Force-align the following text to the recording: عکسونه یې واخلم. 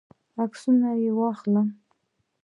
عکسونه 0.43 0.89
یې 1.01 1.11
واخلم. 1.17 1.67